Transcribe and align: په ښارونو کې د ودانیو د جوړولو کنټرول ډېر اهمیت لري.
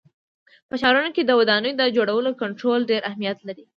په 0.69 0.75
ښارونو 0.81 1.09
کې 1.15 1.23
د 1.25 1.31
ودانیو 1.39 1.77
د 1.81 1.83
جوړولو 1.95 2.37
کنټرول 2.41 2.79
ډېر 2.91 3.01
اهمیت 3.09 3.39
لري. 3.47 3.63